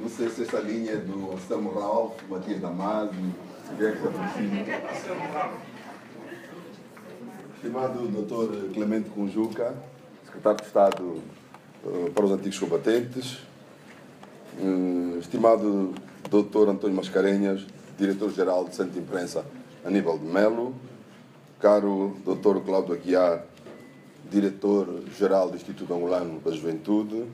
[0.00, 3.34] Não sei se essa linha é do Anselmo Ralph, Matias Damasio.
[7.54, 8.72] Estimado Dr.
[8.72, 9.74] Clemente Conjuca,
[10.24, 11.22] Secretário de Estado
[11.84, 13.40] eh, para os Antigos Combatentes,
[14.58, 15.94] eh, estimado
[16.30, 16.70] Dr.
[16.70, 17.66] António Mascarenhas,
[17.98, 19.44] Diretor-Geral do Centro de Imprensa
[19.84, 20.74] Aníbal de Melo,
[21.60, 22.60] caro Dr.
[22.64, 23.44] Cláudio Aguiar,
[24.30, 27.26] Diretor-Geral do Instituto Angolano da Juventude,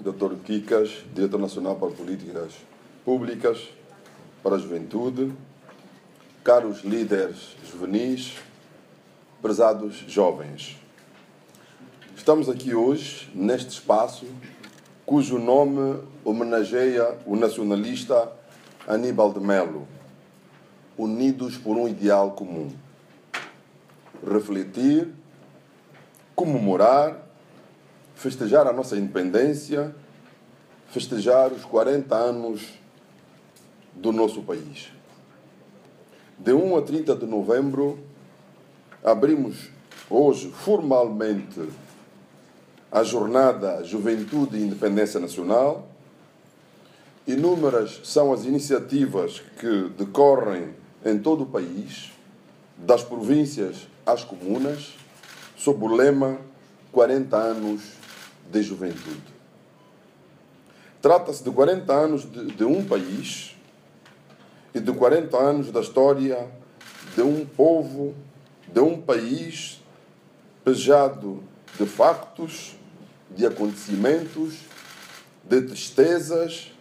[0.00, 0.36] Dr.
[0.44, 2.52] Kikas, Diretor Nacional para Políticas
[3.04, 3.58] Públicas
[4.44, 5.32] para a Juventude,
[6.44, 8.36] caros líderes juvenis,
[9.42, 10.76] prezados jovens.
[12.16, 14.26] Estamos aqui hoje, neste espaço,
[15.04, 18.30] cujo nome homenageia o nacionalista
[18.86, 19.88] Aníbal de Melo,
[20.96, 22.70] unidos por um ideal comum.
[24.24, 25.12] Refletir,
[26.36, 27.27] comemorar,
[28.18, 29.94] festejar a nossa independência,
[30.90, 32.68] festejar os 40 anos
[33.94, 34.88] do nosso país.
[36.36, 37.96] De 1 a 30 de novembro,
[39.04, 39.70] abrimos
[40.10, 41.68] hoje formalmente
[42.90, 45.88] a jornada Juventude e Independência Nacional.
[47.24, 52.10] Inúmeras são as iniciativas que decorrem em todo o país,
[52.76, 54.94] das províncias às comunas,
[55.56, 56.38] sob o lema
[56.90, 57.98] 40 anos
[58.50, 59.38] de juventude.
[61.00, 63.56] Trata-se de 40 anos de, de, um país
[64.74, 66.48] e de 40 anos da história
[67.14, 68.14] de um povo,
[68.66, 69.82] de um país
[70.64, 71.42] pejado
[71.78, 72.74] de factos,
[73.30, 74.56] de acontecimentos,
[75.44, 76.72] de tristezas,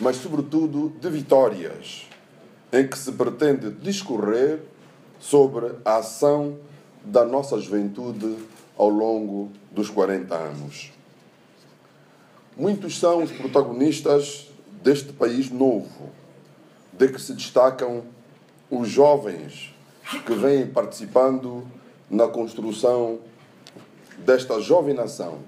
[0.00, 2.06] mas sobretudo de vitórias,
[2.72, 4.60] em que se pretende discorrer
[5.18, 6.58] sobre a ação
[7.04, 8.36] da nossa juventude
[8.76, 10.99] ao longo dos 40 anos.
[12.60, 14.50] Muitos são os protagonistas
[14.82, 16.10] deste país novo,
[16.92, 18.04] de que se destacam
[18.70, 19.74] os jovens
[20.26, 21.66] que vêm participando
[22.10, 23.18] na construção
[24.18, 25.38] desta jovem nação.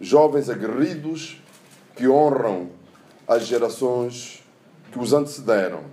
[0.00, 1.40] Jovens aguerridos
[1.94, 2.70] que honram
[3.28, 4.42] as gerações
[4.90, 5.84] que os antecederam,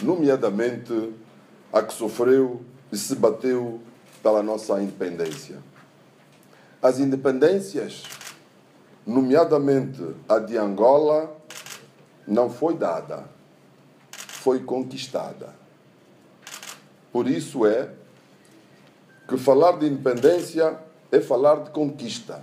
[0.00, 1.12] nomeadamente
[1.70, 3.78] a que sofreu e se bateu
[4.22, 5.58] pela nossa independência.
[6.80, 8.04] As independências,
[9.06, 11.34] nomeadamente a de Angola,
[12.26, 13.24] não foi dada,
[14.10, 15.54] foi conquistada.
[17.12, 17.90] Por isso é
[19.28, 20.78] que falar de independência
[21.10, 22.42] é falar de conquista,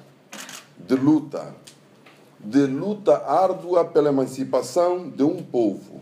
[0.78, 1.56] de luta,
[2.40, 6.02] de luta árdua pela emancipação de um povo,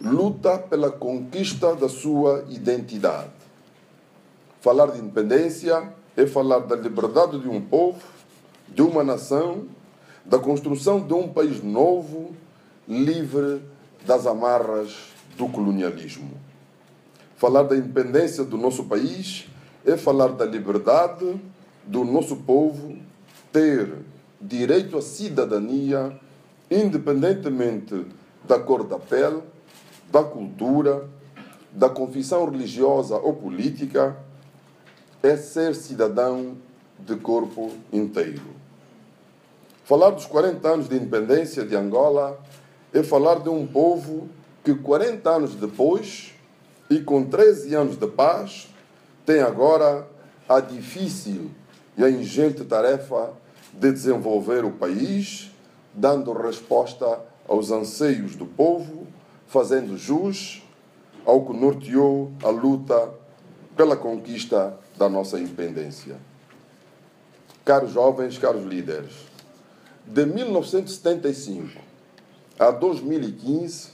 [0.00, 3.30] luta pela conquista da sua identidade.
[4.60, 8.00] Falar de independência é falar da liberdade de um povo,
[8.68, 9.66] de uma nação,
[10.24, 12.34] da construção de um país novo,
[12.88, 13.62] livre
[14.04, 16.30] das amarras do colonialismo.
[17.36, 19.46] Falar da independência do nosso país
[19.84, 21.38] é falar da liberdade
[21.84, 22.96] do nosso povo
[23.52, 23.92] ter
[24.40, 26.18] direito à cidadania,
[26.70, 28.06] independentemente
[28.44, 29.42] da cor da pele,
[30.10, 31.08] da cultura,
[31.70, 34.16] da confissão religiosa ou política,
[35.22, 36.56] é ser cidadão
[36.98, 38.42] de corpo inteiro.
[39.84, 42.40] Falar dos 40 anos de independência de Angola
[42.92, 44.28] é falar de um povo
[44.64, 46.34] que 40 anos depois
[46.90, 48.68] e com 13 anos de paz
[49.24, 50.08] tem agora
[50.48, 51.50] a difícil
[51.96, 53.32] e a ingente tarefa
[53.72, 55.50] de desenvolver o país,
[55.92, 59.06] dando resposta aos anseios do povo,
[59.46, 60.62] fazendo jus
[61.24, 63.10] ao que norteou a luta
[63.76, 66.16] pela conquista da nossa independência.
[67.66, 69.10] Caros jovens, caros líderes,
[70.06, 71.80] de 1975
[72.56, 73.88] a 2015,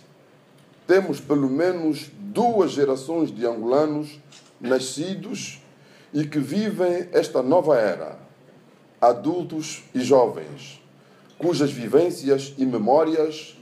[0.87, 4.21] temos pelo menos duas gerações de angolanos
[4.61, 5.63] nascidos
[6.13, 8.19] e que vivem esta nova era,
[9.01, 10.79] adultos e jovens,
[11.39, 13.57] cujas vivências e memórias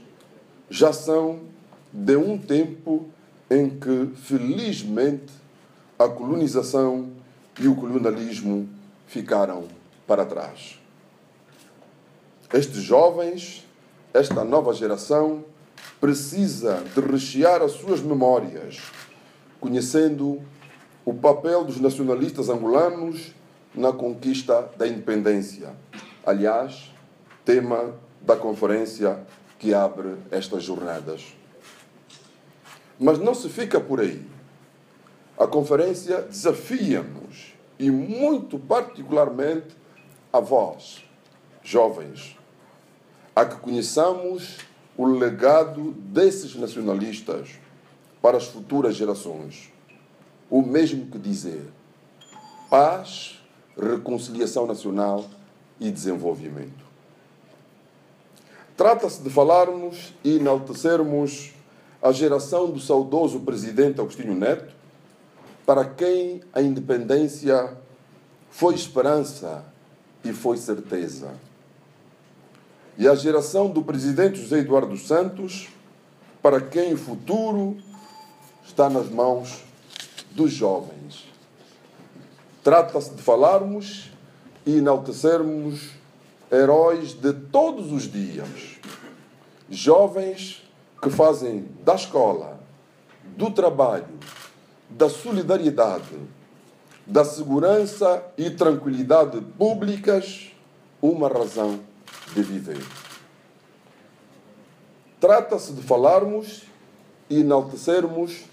[0.69, 1.39] já são
[1.93, 3.05] de um tempo
[3.49, 5.31] em que, felizmente,
[5.97, 7.11] a colonização
[7.57, 8.67] e o colonialismo
[9.07, 9.79] ficaram
[10.11, 10.77] para trás.
[12.53, 13.65] Estes jovens,
[14.13, 15.45] esta nova geração,
[16.01, 18.81] precisa de rechear as suas memórias,
[19.61, 20.41] conhecendo
[21.05, 23.33] o papel dos nacionalistas angolanos
[23.73, 25.73] na conquista da independência.
[26.25, 26.91] Aliás,
[27.45, 29.17] tema da conferência
[29.57, 31.33] que abre estas jornadas.
[32.99, 34.25] Mas não se fica por aí.
[35.37, 39.79] A conferência desafia-nos, e muito particularmente
[40.31, 41.03] a vós,
[41.63, 42.37] jovens,
[43.35, 44.57] a que conheçamos
[44.97, 47.49] o legado desses nacionalistas
[48.21, 49.71] para as futuras gerações.
[50.49, 51.65] O mesmo que dizer
[52.69, 53.41] paz,
[53.77, 55.25] reconciliação nacional
[55.79, 56.85] e desenvolvimento.
[58.77, 61.53] Trata-se de falarmos e enaltecermos
[62.01, 64.73] a geração do saudoso presidente Agostinho Neto,
[65.65, 67.77] para quem a independência
[68.49, 69.63] foi esperança
[70.23, 71.33] e foi certeza.
[72.97, 75.69] E a geração do presidente José Eduardo Santos,
[76.41, 77.77] para quem o futuro
[78.63, 79.63] está nas mãos
[80.31, 81.25] dos jovens.
[82.63, 84.11] Trata-se de falarmos
[84.65, 85.89] e enaltecermos
[86.51, 88.79] heróis de todos os dias.
[89.69, 90.63] Jovens
[91.01, 92.59] que fazem da escola,
[93.35, 94.19] do trabalho,
[94.89, 96.19] da solidariedade,
[97.05, 100.51] da segurança e tranquilidade públicas
[101.01, 101.79] uma razão
[102.33, 102.81] de viver.
[105.19, 106.63] Trata-se de falarmos
[107.29, 108.43] e enaltecermos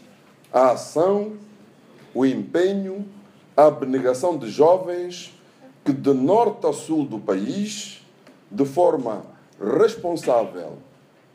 [0.52, 1.34] a ação,
[2.14, 3.06] o empenho,
[3.56, 5.34] a abnegação de jovens
[5.84, 8.02] que de norte a sul do país,
[8.50, 9.22] de forma
[9.58, 10.78] responsável,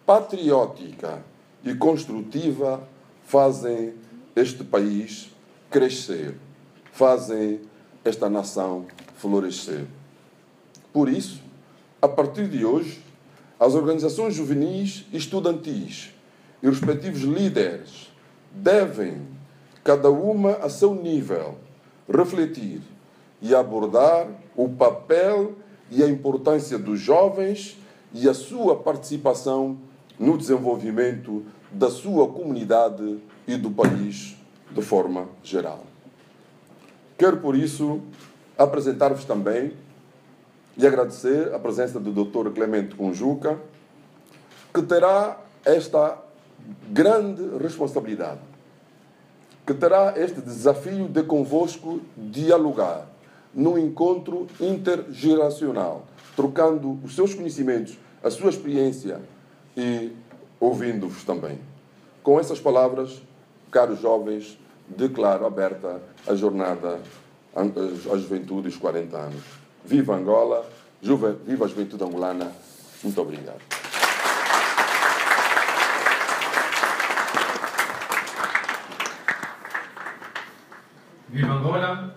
[0.05, 1.23] patriótica
[1.63, 2.87] e construtiva,
[3.23, 3.95] fazem
[4.35, 5.29] este país
[5.69, 6.37] crescer,
[6.93, 7.59] fazem
[8.05, 8.85] esta nação
[9.15, 9.85] florescer.
[10.93, 11.41] Por isso,
[12.01, 13.01] a partir de hoje,
[13.59, 16.13] as organizações juvenis e estudantis
[16.61, 18.11] e os respectivos líderes
[18.51, 19.21] devem,
[19.83, 21.55] cada uma a seu nível,
[22.07, 22.81] refletir
[23.41, 25.53] e abordar o papel
[25.89, 27.77] e a importância dos jovens
[28.13, 29.77] e a sua participação
[30.19, 34.35] no desenvolvimento da sua comunidade e do país
[34.71, 35.92] de forma geral.
[37.17, 38.01] Quero, por isso,
[38.57, 39.73] apresentar-vos também
[40.75, 42.49] e agradecer a presença do Dr.
[42.51, 43.59] Clemente Conjuca,
[44.73, 46.17] que terá esta
[46.89, 48.39] grande responsabilidade,
[49.65, 53.07] que terá este desafio de convosco dialogar
[53.53, 56.05] num encontro intergeracional,
[56.35, 59.21] trocando os seus conhecimentos, a sua experiência
[59.77, 60.11] e
[60.59, 61.59] ouvindo-vos também.
[62.23, 63.21] Com essas palavras,
[63.69, 64.57] caros jovens,
[64.95, 66.99] declaro aberta a jornada
[67.55, 69.43] à juventude dos 40 anos.
[69.85, 70.65] Viva Angola,
[71.01, 72.51] viva a juventude angolana.
[73.03, 73.59] Muito obrigado.
[81.29, 82.15] Viva Angola!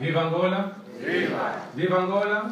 [0.00, 0.76] Viva Angola!
[0.98, 1.68] Viva!
[1.74, 2.50] Viva Angola!